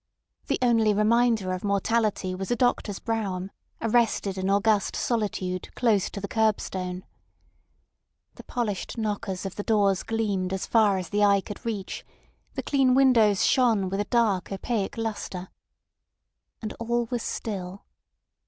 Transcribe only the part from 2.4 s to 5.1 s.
a doctor's brougham arrested in august